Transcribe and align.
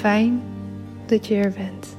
Fijn 0.00 0.42
dat 1.06 1.26
je 1.26 1.34
er 1.34 1.52
bent. 1.52 1.96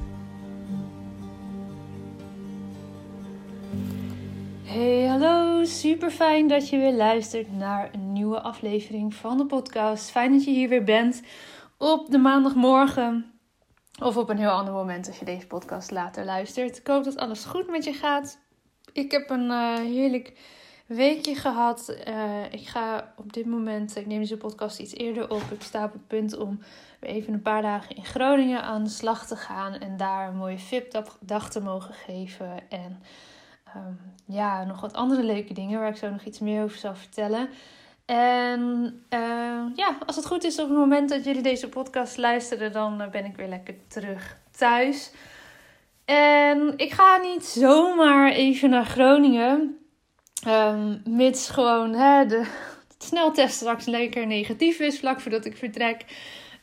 Hey, 4.62 5.06
hallo. 5.06 5.64
Super 5.64 6.10
fijn 6.10 6.48
dat 6.48 6.68
je 6.68 6.78
weer 6.78 6.92
luistert 6.92 7.52
naar 7.52 7.88
een 7.92 8.12
nieuwe 8.12 8.40
aflevering 8.40 9.14
van 9.14 9.36
de 9.36 9.46
podcast. 9.46 10.10
Fijn 10.10 10.32
dat 10.32 10.44
je 10.44 10.50
hier 10.50 10.68
weer 10.68 10.84
bent 10.84 11.22
op 11.78 12.10
de 12.10 12.18
maandagmorgen. 12.18 13.32
Of 14.00 14.16
op 14.16 14.28
een 14.28 14.38
heel 14.38 14.50
ander 14.50 14.74
moment 14.74 15.06
als 15.06 15.18
je 15.18 15.24
deze 15.24 15.46
podcast 15.46 15.90
later 15.90 16.24
luistert. 16.24 16.78
Ik 16.78 16.86
hoop 16.86 17.04
dat 17.04 17.16
alles 17.16 17.44
goed 17.44 17.70
met 17.70 17.84
je 17.84 17.92
gaat. 17.92 18.38
Ik 18.92 19.10
heb 19.10 19.30
een 19.30 19.50
uh, 19.50 19.74
heerlijk 19.74 20.32
weekje 20.94 21.34
gehad. 21.34 21.96
Uh, 22.08 22.52
ik 22.52 22.68
ga 22.68 23.12
op 23.16 23.32
dit 23.32 23.46
moment, 23.46 23.96
ik 23.96 24.06
neem 24.06 24.18
deze 24.18 24.36
podcast 24.36 24.78
iets 24.78 24.94
eerder 24.94 25.30
op. 25.30 25.42
Ik 25.50 25.62
sta 25.62 25.84
op 25.84 25.92
het 25.92 26.06
punt 26.06 26.36
om 26.36 26.60
weer 27.00 27.10
even 27.10 27.32
een 27.32 27.42
paar 27.42 27.62
dagen 27.62 27.96
in 27.96 28.04
Groningen 28.04 28.62
aan 28.62 28.84
de 28.84 28.90
slag 28.90 29.26
te 29.26 29.36
gaan. 29.36 29.74
En 29.74 29.96
daar 29.96 30.28
een 30.28 30.36
mooie 30.36 30.58
VIP-dag 30.58 31.50
te 31.50 31.60
mogen 31.60 31.94
geven. 31.94 32.70
En 32.70 33.02
um, 33.76 34.00
ja, 34.26 34.64
nog 34.64 34.80
wat 34.80 34.92
andere 34.92 35.22
leuke 35.22 35.54
dingen 35.54 35.80
waar 35.80 35.88
ik 35.88 35.96
zo 35.96 36.10
nog 36.10 36.24
iets 36.24 36.38
meer 36.38 36.62
over 36.62 36.78
zal 36.78 36.94
vertellen. 36.94 37.48
En 38.04 38.60
uh, 39.10 39.62
ja, 39.74 39.98
als 40.06 40.16
het 40.16 40.26
goed 40.26 40.44
is 40.44 40.58
op 40.58 40.68
het 40.68 40.78
moment 40.78 41.08
dat 41.08 41.24
jullie 41.24 41.42
deze 41.42 41.68
podcast 41.68 42.16
luisteren, 42.16 42.72
dan 42.72 43.08
ben 43.10 43.24
ik 43.24 43.36
weer 43.36 43.48
lekker 43.48 43.74
terug 43.88 44.38
thuis. 44.50 45.12
En 46.04 46.72
ik 46.76 46.92
ga 46.92 47.16
niet 47.16 47.44
zomaar 47.44 48.32
even 48.32 48.70
naar 48.70 48.84
Groningen. 48.84 49.81
Um, 50.46 51.02
mits 51.04 51.50
gewoon 51.50 51.94
hè, 51.94 52.26
de, 52.26 52.46
sneltest 52.98 53.54
straks 53.54 53.86
lekker 53.86 54.26
negatief 54.26 54.78
is 54.78 54.98
vlak 54.98 55.20
voordat 55.20 55.44
ik 55.44 55.56
vertrek. 55.56 56.04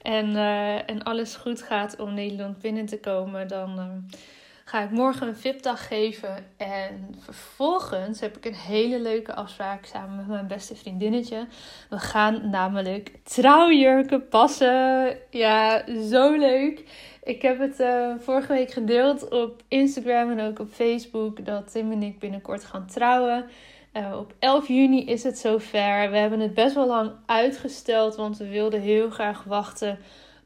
En, 0.01 0.29
uh, 0.29 0.89
en 0.89 1.03
alles 1.03 1.35
goed 1.35 1.61
gaat 1.61 1.99
om 1.99 2.13
Nederland 2.13 2.59
binnen 2.59 2.85
te 2.85 2.99
komen. 2.99 3.47
Dan 3.47 3.79
um, 3.79 4.05
ga 4.69 4.83
ik 4.83 4.91
morgen 4.91 5.27
een 5.27 5.35
VIP-dag 5.35 5.87
geven. 5.87 6.45
En 6.57 7.15
vervolgens 7.19 8.19
heb 8.19 8.37
ik 8.37 8.45
een 8.45 8.53
hele 8.53 8.99
leuke 8.99 9.35
afspraak 9.35 9.85
samen 9.85 10.15
met 10.15 10.27
mijn 10.27 10.47
beste 10.47 10.75
vriendinnetje. 10.75 11.47
We 11.89 11.97
gaan 11.97 12.49
namelijk 12.49 13.11
trouwjurken 13.23 14.27
passen. 14.27 15.17
Ja, 15.29 15.83
zo 16.09 16.37
leuk. 16.37 16.83
Ik 17.23 17.41
heb 17.41 17.59
het 17.59 17.79
uh, 17.79 18.13
vorige 18.19 18.53
week 18.53 18.71
gedeeld 18.71 19.29
op 19.29 19.61
Instagram 19.67 20.31
en 20.31 20.47
ook 20.47 20.59
op 20.59 20.69
Facebook 20.71 21.45
dat 21.45 21.71
Tim 21.71 21.91
en 21.91 22.03
ik 22.03 22.19
binnenkort 22.19 22.63
gaan 22.63 22.87
trouwen. 22.87 23.45
Uh, 23.93 24.17
op 24.19 24.33
11 24.39 24.67
juni 24.67 25.05
is 25.05 25.23
het 25.23 25.37
zover. 25.37 26.11
We 26.11 26.17
hebben 26.17 26.39
het 26.39 26.53
best 26.53 26.75
wel 26.75 26.87
lang 26.87 27.11
uitgesteld, 27.25 28.15
want 28.15 28.37
we 28.37 28.47
wilden 28.47 28.81
heel 28.81 29.09
graag 29.09 29.43
wachten 29.43 29.99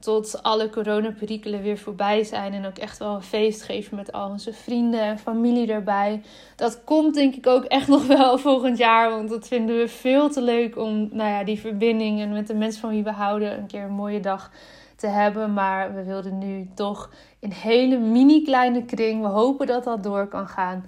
tot 0.04 0.44
alle 0.44 0.70
coronaperikelen 0.70 1.62
weer 1.62 1.78
voorbij 1.78 2.24
zijn. 2.24 2.54
En 2.54 2.66
ook 2.66 2.78
echt 2.78 2.98
wel 2.98 3.16
een 3.16 3.22
feest 3.22 3.62
geven 3.62 3.96
met 3.96 4.12
al 4.12 4.30
onze 4.30 4.54
vrienden 4.54 5.02
en 5.02 5.20
familie 5.20 5.72
erbij. 5.72 6.22
Dat 6.56 6.84
komt 6.84 7.14
denk 7.14 7.36
ik 7.36 7.48
ook 7.48 7.64
echt 7.64 7.88
nog 7.96 8.08
wel 8.08 8.38
volgend 8.38 8.78
jaar. 8.78 9.10
Want 9.10 9.30
dat 9.30 9.48
vinden 9.48 9.78
we 9.78 9.88
veel 9.88 10.30
te 10.30 10.42
leuk 10.42 10.78
om 10.78 11.10
nou 11.12 11.30
ja, 11.30 11.44
die 11.44 11.60
verbinding 11.60 12.22
en 12.22 12.32
met 12.32 12.48
de 12.48 12.54
mensen 12.54 12.82
van 12.82 12.90
wie 12.90 13.04
we 13.04 13.12
houden 13.12 13.58
een 13.58 13.68
keer 13.68 13.84
een 13.84 13.92
mooie 13.92 14.20
dag 14.20 14.52
te 14.96 15.08
hebben. 15.08 15.54
Maar 15.54 15.96
we 15.96 16.04
wilden 16.04 16.38
nu 16.38 16.70
toch 16.76 17.10
in 17.40 17.52
hele 17.52 17.98
mini 17.98 18.44
kleine 18.44 18.86
kring. 18.86 19.22
We 19.22 19.28
hopen 19.28 19.68
dat 19.68 19.84
dat 19.84 20.04
door 20.04 20.28
kan 20.28 20.48
gaan. 20.48 20.86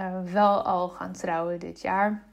Uh, 0.00 0.32
wel 0.32 0.62
al 0.62 0.88
gaan 0.88 1.12
trouwen 1.12 1.58
dit 1.58 1.80
jaar. 1.80 2.24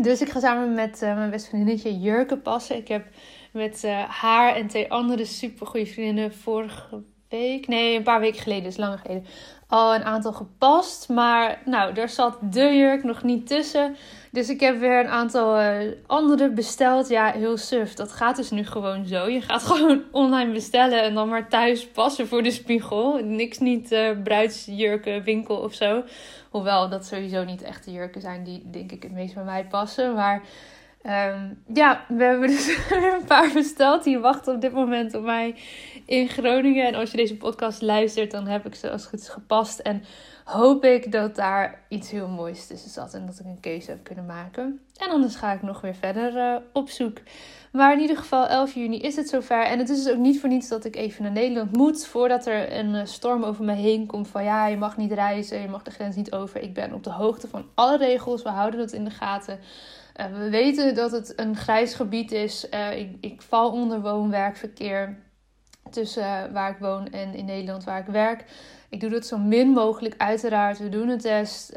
Dus 0.00 0.20
ik 0.20 0.28
ga 0.28 0.40
samen 0.40 0.74
met 0.74 1.02
uh, 1.02 1.14
mijn 1.14 1.30
beste 1.30 1.48
vriendinnetje 1.48 1.98
jurken 1.98 2.42
passen. 2.42 2.76
Ik 2.76 2.88
heb 2.88 3.06
met 3.54 3.82
uh, 3.84 4.02
haar 4.02 4.54
en 4.54 4.66
twee 4.66 4.90
andere 4.90 5.24
super 5.24 5.66
goede 5.66 5.86
vriendinnen 5.86 6.34
vorige 6.34 7.02
week, 7.28 7.66
nee, 7.66 7.96
een 7.96 8.02
paar 8.02 8.20
weken 8.20 8.40
geleden, 8.40 8.64
dus 8.64 8.76
lang 8.76 9.00
geleden, 9.00 9.26
al 9.66 9.94
een 9.94 10.04
aantal 10.04 10.32
gepast. 10.32 11.08
Maar 11.08 11.62
nou, 11.64 11.94
daar 11.94 12.08
zat 12.08 12.38
de 12.40 12.76
jurk 12.76 13.04
nog 13.04 13.22
niet 13.22 13.46
tussen. 13.46 13.96
Dus 14.30 14.48
ik 14.48 14.60
heb 14.60 14.78
weer 14.78 15.00
een 15.00 15.10
aantal 15.10 15.60
uh, 15.60 15.92
andere 16.06 16.50
besteld. 16.50 17.08
Ja, 17.08 17.32
heel 17.32 17.56
suf. 17.56 17.94
Dat 17.94 18.12
gaat 18.12 18.36
dus 18.36 18.50
nu 18.50 18.66
gewoon 18.66 19.06
zo. 19.06 19.28
Je 19.28 19.40
gaat 19.40 19.62
gewoon 19.72 20.02
online 20.10 20.52
bestellen 20.52 21.02
en 21.02 21.14
dan 21.14 21.28
maar 21.28 21.48
thuis 21.48 21.86
passen 21.88 22.28
voor 22.28 22.42
de 22.42 22.50
spiegel. 22.50 23.24
Niks 23.24 23.58
niet 23.58 23.92
uh, 23.92 24.10
bruidsjurken, 24.22 25.22
winkel 25.22 25.56
of 25.56 25.74
zo. 25.74 26.02
Hoewel 26.50 26.88
dat 26.88 27.06
sowieso 27.06 27.44
niet 27.44 27.62
echte 27.62 27.92
jurken 27.92 28.20
zijn 28.20 28.44
die 28.44 28.70
denk 28.70 28.92
ik 28.92 29.02
het 29.02 29.12
meest 29.12 29.34
bij 29.34 29.44
mij 29.44 29.64
passen. 29.64 30.14
Maar 30.14 30.42
Ehm, 31.04 31.54
ja, 31.74 32.04
we 32.08 32.24
hebben 32.24 32.48
dus 32.48 32.68
een 32.90 33.24
paar 33.26 33.50
besteld. 33.52 34.04
Die 34.04 34.18
wachten 34.18 34.54
op 34.54 34.60
dit 34.60 34.72
moment 34.72 35.14
op 35.14 35.22
mij 35.22 35.54
in 36.06 36.28
Groningen. 36.28 36.86
En 36.86 36.94
als 36.94 37.10
je 37.10 37.16
deze 37.16 37.36
podcast 37.36 37.82
luistert, 37.82 38.30
dan 38.30 38.46
heb 38.46 38.66
ik 38.66 38.74
ze 38.74 38.90
als 38.90 39.02
het 39.02 39.10
goed 39.10 39.28
gepast. 39.28 39.78
En 39.78 40.02
hoop 40.44 40.84
ik 40.84 41.12
dat 41.12 41.36
daar 41.36 41.80
iets 41.88 42.10
heel 42.10 42.28
moois 42.28 42.66
tussen 42.66 42.90
zat. 42.90 43.14
En 43.14 43.26
dat 43.26 43.38
ik 43.38 43.46
een 43.46 43.60
keuze 43.60 43.90
heb 43.90 44.04
kunnen 44.04 44.26
maken. 44.26 44.80
En 44.96 45.10
anders 45.10 45.34
ga 45.34 45.52
ik 45.52 45.62
nog 45.62 45.80
weer 45.80 45.94
verder 45.94 46.36
uh, 46.36 46.56
op 46.72 46.88
zoek. 46.88 47.18
Maar 47.72 47.92
in 47.92 48.00
ieder 48.00 48.16
geval, 48.16 48.46
11 48.46 48.74
juni 48.74 49.00
is 49.00 49.16
het 49.16 49.28
zover. 49.28 49.64
En 49.64 49.78
het 49.78 49.88
is 49.88 50.02
dus 50.02 50.12
ook 50.12 50.18
niet 50.18 50.40
voor 50.40 50.48
niets 50.48 50.68
dat 50.68 50.84
ik 50.84 50.96
even 50.96 51.22
naar 51.22 51.32
Nederland 51.32 51.76
moet. 51.76 52.06
Voordat 52.06 52.46
er 52.46 52.78
een 52.78 52.94
eh, 52.94 53.06
storm 53.06 53.44
over 53.44 53.64
me 53.64 53.72
heen 53.72 54.06
komt. 54.06 54.28
Van 54.28 54.44
ja, 54.44 54.66
je 54.66 54.76
mag 54.76 54.96
niet 54.96 55.12
reizen, 55.12 55.60
je 55.60 55.68
mag 55.68 55.82
de 55.82 55.90
grens 55.90 56.16
niet 56.16 56.32
over. 56.32 56.60
Ik 56.60 56.74
ben 56.74 56.92
op 56.92 57.04
de 57.04 57.10
hoogte 57.10 57.48
van 57.48 57.64
alle 57.74 57.96
regels. 57.96 58.42
We 58.42 58.48
houden 58.48 58.80
dat 58.80 58.92
in 58.92 59.04
de 59.04 59.10
gaten. 59.10 59.58
Uh, 60.20 60.26
we 60.26 60.50
weten 60.50 60.94
dat 60.94 61.10
het 61.10 61.32
een 61.36 61.56
grijs 61.56 61.94
gebied 61.94 62.32
is. 62.32 62.66
Uh, 62.74 62.98
ik, 62.98 63.16
ik, 63.20 63.42
val 63.42 63.70
onder 63.70 64.00
woon-werkverkeer 64.00 65.16
tussen 65.90 66.52
waar 66.52 66.70
ik 66.70 66.78
woon 66.78 67.08
en 67.10 67.34
in 67.34 67.44
Nederland 67.44 67.84
waar 67.84 68.00
ik 68.00 68.06
werk. 68.06 68.44
Ik 68.88 69.00
doe 69.00 69.10
dat 69.10 69.26
zo 69.26 69.38
min 69.38 69.68
mogelijk, 69.68 70.14
uiteraard. 70.18 70.78
We 70.78 70.88
doen 70.88 71.08
een 71.08 71.18
test. 71.18 71.72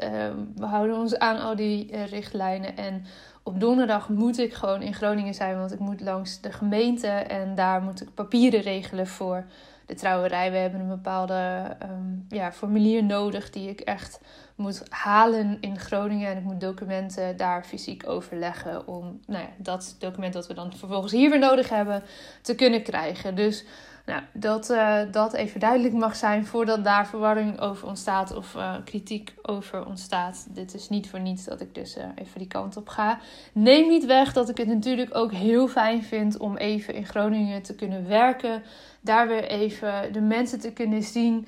we 0.56 0.64
houden 0.64 0.96
ons 0.96 1.18
aan 1.18 1.40
al 1.40 1.56
die 1.56 2.04
richtlijnen. 2.04 2.76
En 2.76 3.04
op 3.48 3.60
donderdag 3.60 4.08
moet 4.08 4.38
ik 4.38 4.54
gewoon 4.54 4.82
in 4.82 4.94
Groningen 4.94 5.34
zijn, 5.34 5.58
want 5.58 5.72
ik 5.72 5.78
moet 5.78 6.00
langs 6.00 6.40
de 6.40 6.52
gemeente 6.52 7.06
en 7.08 7.54
daar 7.54 7.82
moet 7.82 8.00
ik 8.00 8.14
papieren 8.14 8.60
regelen 8.60 9.06
voor 9.06 9.44
de 9.86 9.94
trouwerij. 9.94 10.50
We 10.50 10.56
hebben 10.56 10.80
een 10.80 10.88
bepaalde 10.88 11.76
um, 11.82 12.26
ja, 12.28 12.52
formulier 12.52 13.04
nodig 13.04 13.50
die 13.50 13.68
ik 13.68 13.80
echt 13.80 14.20
moet 14.58 14.82
halen 14.88 15.58
in 15.60 15.78
Groningen. 15.78 16.30
En 16.30 16.36
ik 16.36 16.44
moet 16.44 16.60
documenten 16.60 17.36
daar 17.36 17.64
fysiek 17.64 18.08
overleggen 18.08 18.86
om 18.86 19.20
nou 19.26 19.42
ja, 19.42 19.50
dat 19.56 19.96
document 19.98 20.32
dat 20.32 20.46
we 20.46 20.54
dan 20.54 20.72
vervolgens 20.76 21.12
hier 21.12 21.30
weer 21.30 21.38
nodig 21.38 21.68
hebben 21.68 22.02
te 22.42 22.54
kunnen 22.54 22.82
krijgen. 22.82 23.34
Dus 23.34 23.64
nou, 24.08 24.22
dat 24.32 24.70
uh, 24.70 24.98
dat 25.10 25.32
even 25.32 25.60
duidelijk 25.60 25.94
mag 25.94 26.16
zijn 26.16 26.46
voordat 26.46 26.84
daar 26.84 27.06
verwarring 27.06 27.60
over 27.60 27.88
ontstaat 27.88 28.36
of 28.36 28.54
uh, 28.54 28.74
kritiek 28.84 29.34
over 29.42 29.86
ontstaat. 29.86 30.46
Dit 30.50 30.74
is 30.74 30.88
niet 30.88 31.10
voor 31.10 31.20
niets 31.20 31.44
dat 31.44 31.60
ik 31.60 31.74
dus 31.74 31.96
uh, 31.96 32.04
even 32.14 32.38
die 32.38 32.48
kant 32.48 32.76
op 32.76 32.88
ga. 32.88 33.18
Neem 33.52 33.88
niet 33.88 34.06
weg 34.06 34.32
dat 34.32 34.48
ik 34.48 34.56
het 34.56 34.68
natuurlijk 34.68 35.16
ook 35.16 35.32
heel 35.32 35.68
fijn 35.68 36.02
vind 36.02 36.36
om 36.36 36.56
even 36.56 36.94
in 36.94 37.06
Groningen 37.06 37.62
te 37.62 37.74
kunnen 37.74 38.08
werken. 38.08 38.62
Daar 39.00 39.28
weer 39.28 39.44
even 39.44 40.12
de 40.12 40.20
mensen 40.20 40.60
te 40.60 40.72
kunnen 40.72 41.02
zien 41.02 41.46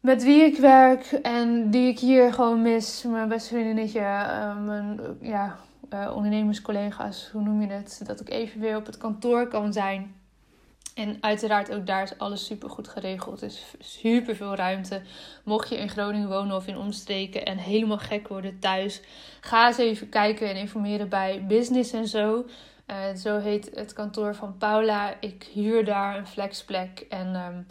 met 0.00 0.22
wie 0.22 0.42
ik 0.42 0.58
werk 0.58 1.04
en 1.12 1.70
die 1.70 1.88
ik 1.88 1.98
hier 1.98 2.32
gewoon 2.32 2.62
mis. 2.62 3.04
Mijn 3.06 3.28
beste 3.28 3.48
vriendinnetje, 3.48 4.00
mijn 4.64 5.00
ja, 5.20 5.58
ondernemerscollega's, 5.90 7.28
hoe 7.32 7.42
noem 7.42 7.60
je 7.60 7.72
het? 7.72 8.00
Dat 8.06 8.20
ik 8.20 8.28
even 8.28 8.60
weer 8.60 8.76
op 8.76 8.86
het 8.86 8.96
kantoor 8.96 9.48
kan 9.48 9.72
zijn. 9.72 10.14
En 10.94 11.16
uiteraard 11.20 11.72
ook 11.72 11.86
daar 11.86 12.02
is 12.02 12.18
alles 12.18 12.46
super 12.46 12.70
goed 12.70 12.88
geregeld. 12.88 13.40
Er 13.40 13.46
is 13.46 13.74
super 13.78 14.36
veel 14.36 14.54
ruimte. 14.54 15.02
Mocht 15.44 15.68
je 15.68 15.76
in 15.76 15.88
Groningen 15.88 16.28
wonen 16.28 16.56
of 16.56 16.66
in 16.66 16.76
omstreken 16.76 17.44
en 17.44 17.56
helemaal 17.56 17.98
gek 17.98 18.28
worden 18.28 18.58
thuis, 18.58 19.00
ga 19.40 19.66
eens 19.66 19.78
even 19.78 20.08
kijken 20.08 20.48
en 20.48 20.56
informeren 20.56 21.08
bij 21.08 21.44
Business 21.48 21.92
en 21.92 22.08
zo. 22.08 22.44
Uh, 22.86 23.14
zo 23.16 23.38
heet 23.38 23.70
het 23.74 23.92
kantoor 23.92 24.34
van 24.34 24.56
Paula. 24.58 25.14
Ik 25.20 25.48
huur 25.52 25.84
daar 25.84 26.16
een 26.16 26.26
flexplek. 26.26 27.06
En 27.08 27.34
um, 27.34 27.66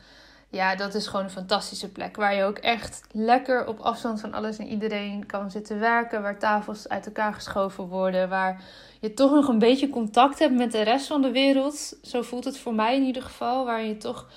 ja, 0.51 0.75
dat 0.75 0.93
is 0.93 1.07
gewoon 1.07 1.25
een 1.25 1.31
fantastische 1.31 1.91
plek. 1.91 2.15
Waar 2.15 2.35
je 2.35 2.43
ook 2.43 2.57
echt 2.57 3.01
lekker 3.11 3.67
op 3.67 3.79
afstand 3.79 4.19
van 4.19 4.33
alles 4.33 4.57
en 4.57 4.67
iedereen 4.67 5.25
kan 5.25 5.51
zitten 5.51 5.79
werken. 5.79 6.21
Waar 6.21 6.39
tafels 6.39 6.89
uit 6.89 7.05
elkaar 7.05 7.33
geschoven 7.33 7.87
worden. 7.87 8.29
Waar 8.29 8.63
je 8.99 9.13
toch 9.13 9.31
nog 9.31 9.47
een 9.47 9.59
beetje 9.59 9.89
contact 9.89 10.39
hebt 10.39 10.55
met 10.55 10.71
de 10.71 10.81
rest 10.81 11.07
van 11.07 11.21
de 11.21 11.31
wereld. 11.31 11.97
Zo 12.01 12.21
voelt 12.21 12.45
het 12.45 12.57
voor 12.57 12.73
mij 12.73 12.95
in 12.95 13.03
ieder 13.03 13.21
geval. 13.21 13.65
Waar 13.65 13.83
je 13.83 13.97
toch, 13.97 14.27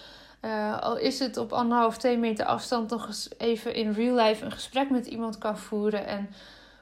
uh, 0.43 0.81
al 0.81 0.97
is 0.97 1.19
het 1.19 1.37
op 1.37 1.53
anderhalf, 1.53 1.99
twee 1.99 2.19
meter 2.19 2.47
afstand, 2.47 2.91
nog 2.91 3.07
eens 3.07 3.29
even 3.39 3.75
in 3.75 3.93
real 3.93 4.17
life 4.17 4.45
een 4.45 4.53
gesprek 4.53 4.91
met 4.91 5.07
iemand 5.07 5.39
kan 5.39 5.59
voeren. 5.59 6.07
En 6.07 6.29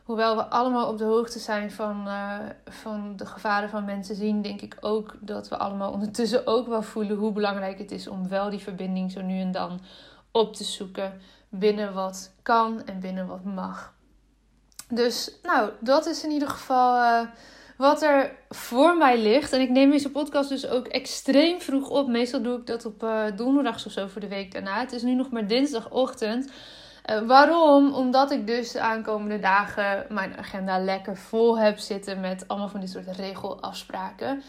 hoewel 0.05 0.37
we 0.37 0.45
allemaal 0.45 0.89
op 0.89 0.99
de 0.99 1.05
hoogte 1.05 1.39
zijn 1.39 1.73
van, 1.73 2.07
uh, 2.07 2.39
van 2.65 3.17
de 3.17 3.27
gevaren 3.27 3.69
van 3.69 3.85
mensen 3.85 4.15
zien, 4.15 4.43
denk 4.43 4.61
ik 4.61 4.77
ook 4.81 5.15
dat 5.21 5.49
we 5.49 5.57
allemaal 5.57 5.93
ondertussen 5.93 6.47
ook 6.47 6.69
wel 6.69 6.83
voelen 6.83 7.17
hoe 7.17 7.33
belangrijk 7.33 7.79
het 7.79 7.91
is 7.91 8.09
om 8.09 8.29
wel 8.29 8.51
die 8.51 8.59
verbinding 8.59 9.13
zo 9.13 9.23
nu 9.23 9.41
en 9.41 9.53
dan 9.53 9.81
op 10.31 10.55
te 10.55 10.65
zoeken 10.65 11.21
binnen 11.49 11.95
wat 11.95 12.33
kan 12.43 12.87
en 12.87 13.01
binnen 13.01 13.27
wat 13.27 13.45
mag. 13.45 13.95
Dus 14.89 15.39
nou, 15.43 15.71
dat 15.81 16.07
is 16.07 16.25
in 16.25 16.31
ieder 16.31 16.49
geval 16.49 16.97
uh, 16.97 17.29
wat 17.77 18.03
er 18.03 18.37
voor 18.49 18.97
mij 18.97 19.19
ligt. 19.19 19.53
En 19.53 19.61
ik 19.61 19.71
neem 19.71 19.91
deze 19.91 20.11
podcast 20.11 20.49
dus 20.49 20.69
ook 20.69 20.87
extreem 20.87 21.61
vroeg 21.61 21.89
op. 21.89 22.09
Meestal 22.09 22.43
doe 22.43 22.59
ik 22.59 22.67
dat 22.67 22.85
op 22.85 23.03
uh, 23.03 23.25
donderdags 23.37 23.87
of 23.87 23.93
zo 23.93 24.07
voor 24.07 24.21
de 24.21 24.29
week 24.29 24.53
daarna. 24.53 24.81
Het 24.81 24.93
is 24.93 25.03
nu 25.03 25.15
nog 25.15 25.31
maar 25.31 25.47
dinsdagochtend. 25.47 26.51
Uh, 27.11 27.27
waarom? 27.27 27.95
Omdat 27.95 28.31
ik 28.31 28.47
dus 28.47 28.73
de 28.73 28.81
aankomende 28.81 29.39
dagen 29.39 30.07
mijn 30.09 30.37
agenda 30.37 30.79
lekker 30.79 31.17
vol 31.17 31.59
heb 31.59 31.79
zitten 31.79 32.21
met 32.21 32.45
allemaal 32.47 32.69
van 32.69 32.81
dit 32.81 32.91
soort 32.91 33.17
regelafspraken. 33.17 34.43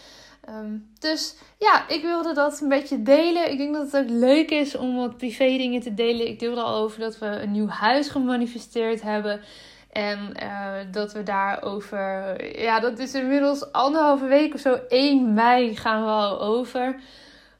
Um, 0.49 0.89
dus 0.99 1.35
ja, 1.59 1.87
ik 1.87 2.01
wilde 2.01 2.33
dat 2.33 2.61
een 2.61 2.69
beetje 2.69 3.01
delen. 3.01 3.51
Ik 3.51 3.57
denk 3.57 3.73
dat 3.73 3.91
het 3.91 4.03
ook 4.03 4.09
leuk 4.09 4.49
is 4.49 4.75
om 4.75 4.95
wat 4.95 5.17
privé 5.17 5.45
dingen 5.45 5.81
te 5.81 5.93
delen. 5.93 6.27
Ik 6.27 6.39
deelde 6.39 6.61
al 6.61 6.75
over 6.75 6.99
dat 6.99 7.19
we 7.19 7.25
een 7.25 7.51
nieuw 7.51 7.67
huis 7.67 8.09
gemanifesteerd 8.09 9.01
hebben. 9.01 9.41
En 9.91 10.33
uh, 10.43 10.73
dat 10.91 11.13
we 11.13 11.23
daarover, 11.23 12.35
ja, 12.61 12.79
dat 12.79 12.99
is 12.99 13.13
inmiddels 13.13 13.71
anderhalve 13.71 14.25
week 14.25 14.53
of 14.53 14.59
zo, 14.59 14.79
1 14.87 15.33
mei 15.33 15.75
gaan 15.75 16.03
we 16.03 16.09
al 16.09 16.41
over. 16.41 16.99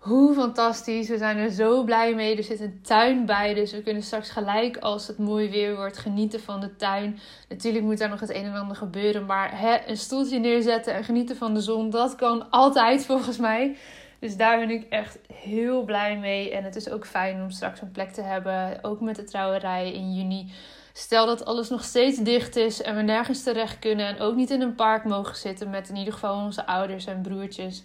Hoe 0.02 0.34
fantastisch. 0.34 1.08
We 1.08 1.18
zijn 1.18 1.38
er 1.38 1.50
zo 1.50 1.84
blij 1.84 2.16
mee. 2.16 2.38
Er 2.38 2.44
zit 2.44 2.60
een 2.60 2.80
tuin 2.82 3.26
bij. 3.26 3.54
Dus 3.54 3.72
we 3.72 3.84
kunnen 3.84 4.04
straks 4.04 4.30
gelijk 4.30 4.78
als 4.78 5.08
het 5.08 5.18
mooi 5.18 5.50
weer 5.50 5.76
wordt 5.76 5.98
genieten 5.98 6.40
van 6.40 6.60
de 6.60 6.76
tuin. 6.76 7.20
Natuurlijk 7.50 7.84
moet 7.84 7.98
daar 7.98 8.10
nog 8.10 8.20
het 8.20 8.30
een 8.30 8.44
en 8.44 8.56
ander 8.56 8.76
gebeuren. 8.76 9.26
Maar 9.26 9.60
hè, 9.60 9.78
een 9.88 9.98
stoeltje 9.98 10.40
neerzetten 10.40 10.94
en 10.94 11.04
genieten 11.04 11.36
van 11.36 11.54
de 11.54 11.62
zon. 11.62 11.90
Dat 11.90 12.16
kan 12.16 12.50
altijd 12.50 13.06
volgens 13.12 13.38
mij. 13.38 13.78
Dus 14.20 14.38
daar 14.38 14.60
ben 14.60 14.70
ik 14.70 14.86
echt 14.90 15.20
heel 15.34 15.84
blij 15.84 16.18
mee. 16.18 16.52
En 16.52 16.64
het 16.64 16.76
is 16.76 16.90
ook 16.90 17.06
fijn 17.06 17.42
om 17.42 17.50
straks 17.50 17.82
een 17.82 17.92
plek 17.92 18.12
te 18.12 18.22
hebben. 18.22 18.80
Ook 18.82 19.02
met 19.02 19.16
de 19.16 19.24
trouwerij 19.24 19.92
in 19.92 20.14
juni. 20.14 20.52
Stel 20.94 21.26
dat 21.26 21.46
alles 21.46 21.70
nog 21.70 21.84
steeds 21.84 22.18
dicht 22.18 22.56
is 22.56 22.82
en 22.82 22.96
we 22.96 23.02
nergens 23.02 23.44
terecht 23.44 23.80
kunnen. 23.80 24.08
En 24.08 24.20
ook 24.20 24.36
niet 24.36 24.50
in 24.50 24.62
een 24.62 24.76
park 24.76 25.04
mogen 25.04 25.36
zitten 25.36 25.70
met 25.70 25.90
in 25.90 25.96
ieder 25.96 26.14
geval 26.14 26.46
onze 26.46 26.66
ouders 26.66 27.06
en 27.06 27.22
broertjes. 27.22 27.84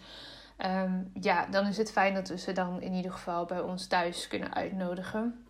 Um, 0.64 1.10
ja, 1.20 1.46
dan 1.50 1.66
is 1.66 1.76
het 1.76 1.92
fijn 1.92 2.14
dat 2.14 2.28
we 2.28 2.38
ze 2.38 2.52
dan 2.52 2.82
in 2.82 2.92
ieder 2.92 3.12
geval 3.12 3.44
bij 3.44 3.60
ons 3.60 3.86
thuis 3.86 4.28
kunnen 4.28 4.54
uitnodigen. 4.54 5.46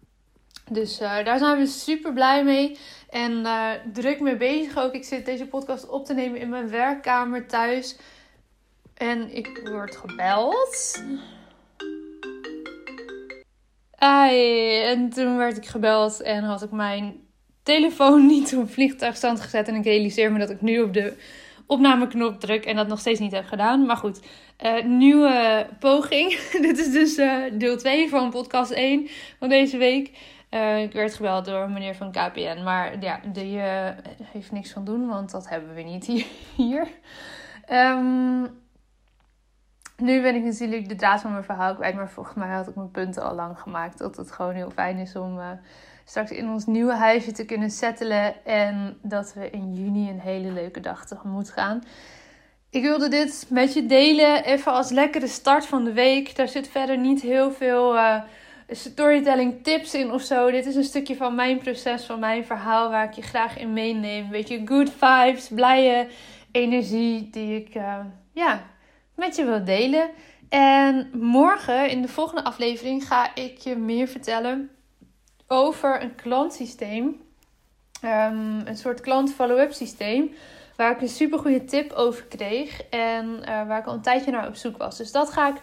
Dus 0.70 1.00
uh, 1.00 1.24
daar 1.24 1.38
zijn 1.38 1.58
we 1.58 1.66
super 1.66 2.12
blij 2.12 2.44
mee. 2.44 2.78
En 3.10 3.32
uh, 3.32 3.70
druk 3.92 4.20
mee 4.20 4.36
bezig 4.36 4.78
ook. 4.78 4.94
Ik 4.94 5.04
zit 5.04 5.26
deze 5.26 5.46
podcast 5.46 5.88
op 5.88 6.04
te 6.04 6.14
nemen 6.14 6.40
in 6.40 6.48
mijn 6.48 6.70
werkkamer 6.70 7.46
thuis. 7.46 7.96
En 8.94 9.36
ik 9.36 9.60
word 9.64 9.96
gebeld. 9.96 11.02
Ai, 13.94 14.82
en 14.82 15.10
toen 15.10 15.36
werd 15.36 15.56
ik 15.56 15.66
gebeld 15.66 16.20
en 16.20 16.44
had 16.44 16.62
ik 16.62 16.70
mijn 16.70 17.14
telefoon 17.62 18.26
niet 18.26 18.56
op 18.56 18.70
vliegtuigstand 18.70 19.40
gezet. 19.40 19.68
En 19.68 19.74
ik 19.74 19.84
realiseer 19.84 20.32
me 20.32 20.38
dat 20.38 20.50
ik 20.50 20.60
nu 20.60 20.80
op 20.82 20.92
de 20.92 21.16
opnameknop 21.66 22.40
druk 22.40 22.64
en 22.64 22.76
dat 22.76 22.88
nog 22.88 22.98
steeds 22.98 23.20
niet 23.20 23.32
heb 23.32 23.46
gedaan. 23.46 23.86
Maar 23.86 23.96
goed, 23.96 24.20
uh, 24.64 24.84
nieuwe 24.84 25.66
poging. 25.78 26.38
Dit 26.66 26.78
is 26.78 26.92
dus 26.92 27.18
uh, 27.18 27.42
deel 27.52 27.76
2 27.76 28.08
van 28.08 28.30
podcast 28.30 28.70
1 28.70 29.08
van 29.38 29.48
deze 29.48 29.76
week. 29.76 30.18
Uh, 30.50 30.82
ik 30.82 30.92
werd 30.92 31.14
gebeld 31.14 31.44
door 31.44 31.70
meneer 31.70 31.94
van 31.94 32.10
KPN. 32.10 32.62
Maar 32.64 33.00
ja, 33.00 33.20
die 33.32 33.58
heeft 34.22 34.52
niks 34.52 34.70
van 34.72 34.84
doen, 34.84 35.06
want 35.06 35.30
dat 35.30 35.48
hebben 35.48 35.74
we 35.74 35.82
niet 35.82 36.06
hier. 36.56 36.88
Um, 37.72 38.64
nu 39.96 40.22
ben 40.22 40.34
ik 40.34 40.44
natuurlijk 40.44 40.88
de 40.88 40.94
draad 40.94 41.20
van 41.20 41.32
mijn 41.32 41.44
verhaal 41.44 41.74
kwijt. 41.74 41.94
Maar 41.94 42.10
volgens 42.10 42.36
mij 42.36 42.48
had 42.48 42.68
ik 42.68 42.74
mijn 42.74 42.90
punten 42.90 43.22
al 43.22 43.34
lang 43.34 43.60
gemaakt. 43.60 43.98
Dat 43.98 44.16
het 44.16 44.32
gewoon 44.32 44.54
heel 44.54 44.70
fijn 44.70 44.98
is 44.98 45.16
om 45.16 45.40
straks 46.08 46.30
in 46.30 46.50
ons 46.50 46.66
nieuwe 46.66 46.94
huisje 46.94 47.32
te 47.32 47.44
kunnen 47.44 47.70
settelen. 47.70 48.44
En 48.44 48.98
dat 49.02 49.34
we 49.34 49.50
in 49.50 49.74
juni 49.74 50.10
een 50.10 50.20
hele 50.20 50.52
leuke 50.52 50.80
dag 50.80 51.06
tegemoet 51.06 51.50
gaan. 51.50 51.82
Ik 52.70 52.82
wilde 52.82 53.08
dit 53.08 53.46
met 53.48 53.74
je 53.74 53.86
delen, 53.86 54.44
even 54.44 54.72
als 54.72 54.90
lekkere 54.90 55.26
start 55.26 55.66
van 55.66 55.84
de 55.84 55.92
week. 55.92 56.36
Daar 56.36 56.48
zit 56.48 56.68
verder 56.68 56.98
niet 56.98 57.20
heel 57.20 57.52
veel 57.52 57.94
uh, 57.94 58.20
storytelling 58.68 59.62
tips 59.62 59.94
in 59.94 60.12
of 60.12 60.22
zo. 60.22 60.50
Dit 60.50 60.66
is 60.66 60.74
een 60.74 60.84
stukje 60.84 61.16
van 61.16 61.34
mijn 61.34 61.58
proces, 61.58 62.04
van 62.04 62.18
mijn 62.18 62.44
verhaal, 62.44 62.90
waar 62.90 63.04
ik 63.04 63.12
je 63.12 63.22
graag 63.22 63.58
in 63.58 63.72
meeneem. 63.72 64.30
Weet 64.30 64.48
je, 64.48 64.62
good 64.64 64.90
vibes, 64.90 65.48
blije 65.48 66.08
energie 66.52 67.30
die 67.30 67.56
ik 67.56 67.74
uh, 67.74 67.98
ja, 68.32 68.62
met 69.14 69.36
je 69.36 69.44
wil 69.44 69.64
delen. 69.64 70.10
En 70.48 71.10
morgen 71.12 71.90
in 71.90 72.02
de 72.02 72.08
volgende 72.08 72.44
aflevering 72.44 73.06
ga 73.06 73.34
ik 73.34 73.58
je 73.58 73.76
meer 73.76 74.08
vertellen 74.08 74.75
over 75.46 76.02
een 76.02 76.14
klantsysteem. 76.14 77.24
Um, 78.04 78.66
een 78.66 78.76
soort 78.76 79.00
klant 79.00 79.34
follow-up 79.34 79.72
systeem 79.72 80.34
waar 80.76 80.90
ik 80.90 81.00
een 81.00 81.08
super 81.08 81.38
goede 81.38 81.64
tip 81.64 81.92
over 81.92 82.24
kreeg 82.24 82.82
en 82.90 83.26
uh, 83.40 83.66
waar 83.66 83.78
ik 83.78 83.86
al 83.86 83.94
een 83.94 84.00
tijdje 84.00 84.30
naar 84.30 84.48
op 84.48 84.54
zoek 84.54 84.76
was. 84.76 84.96
Dus 84.96 85.12
dat 85.12 85.30
ga 85.30 85.48
ik 85.48 85.62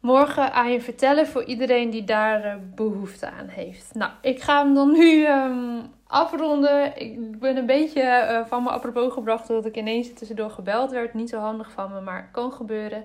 morgen 0.00 0.52
aan 0.52 0.72
je 0.72 0.80
vertellen 0.80 1.26
voor 1.26 1.44
iedereen 1.44 1.90
die 1.90 2.04
daar 2.04 2.44
uh, 2.44 2.54
behoefte 2.74 3.30
aan 3.30 3.48
heeft. 3.48 3.94
Nou, 3.94 4.10
ik 4.22 4.42
ga 4.42 4.64
hem 4.64 4.74
dan 4.74 4.92
nu 4.92 5.26
um, 5.26 5.82
afronden. 6.06 7.00
Ik 7.00 7.38
ben 7.38 7.56
een 7.56 7.66
beetje 7.66 8.02
uh, 8.02 8.46
van 8.46 8.62
me 8.62 8.68
apropos 8.68 9.12
gebracht 9.12 9.48
dat 9.48 9.66
ik 9.66 9.76
ineens 9.76 10.12
tussendoor 10.12 10.50
gebeld 10.50 10.90
werd. 10.90 11.14
Niet 11.14 11.28
zo 11.28 11.38
handig 11.38 11.70
van 11.70 11.92
me, 11.92 12.00
maar 12.00 12.28
kan 12.32 12.52
gebeuren. 12.52 13.04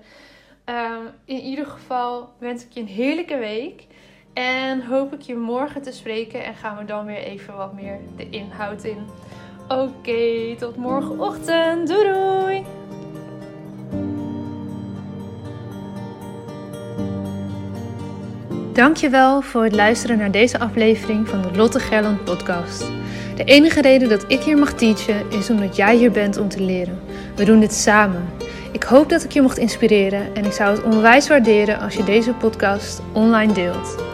Um, 0.64 1.08
in 1.24 1.40
ieder 1.40 1.66
geval 1.66 2.32
wens 2.38 2.64
ik 2.64 2.72
je 2.72 2.80
een 2.80 2.86
heerlijke 2.86 3.36
week. 3.36 3.86
En 4.34 4.86
hoop 4.86 5.12
ik 5.12 5.20
je 5.20 5.36
morgen 5.36 5.82
te 5.82 5.92
spreken 5.92 6.44
en 6.44 6.54
gaan 6.54 6.76
we 6.76 6.84
dan 6.84 7.06
weer 7.06 7.22
even 7.22 7.56
wat 7.56 7.72
meer 7.72 7.98
de 8.16 8.30
inhoud 8.30 8.84
in. 8.84 8.98
Oké, 9.68 10.56
tot 10.58 10.76
morgenochtend. 10.76 11.88
Doei 11.88 12.04
doei! 12.04 12.64
Dankjewel 18.72 19.42
voor 19.42 19.64
het 19.64 19.74
luisteren 19.74 20.18
naar 20.18 20.30
deze 20.30 20.58
aflevering 20.58 21.28
van 21.28 21.42
de 21.42 21.56
Lotte 21.56 21.80
Gerland 21.80 22.24
podcast. 22.24 22.80
De 23.36 23.44
enige 23.44 23.80
reden 23.80 24.08
dat 24.08 24.24
ik 24.28 24.40
hier 24.40 24.58
mag 24.58 24.72
teachen 24.72 25.30
is 25.30 25.50
omdat 25.50 25.76
jij 25.76 25.96
hier 25.96 26.10
bent 26.10 26.36
om 26.36 26.48
te 26.48 26.60
leren. 26.62 27.00
We 27.36 27.44
doen 27.44 27.60
dit 27.60 27.72
samen. 27.72 28.24
Ik 28.72 28.82
hoop 28.82 29.08
dat 29.08 29.24
ik 29.24 29.32
je 29.32 29.42
mocht 29.42 29.58
inspireren 29.58 30.34
en 30.34 30.44
ik 30.44 30.52
zou 30.52 30.76
het 30.76 30.84
onwijs 30.84 31.28
waarderen 31.28 31.80
als 31.80 31.94
je 31.94 32.04
deze 32.04 32.32
podcast 32.32 33.02
online 33.12 33.52
deelt. 33.52 34.13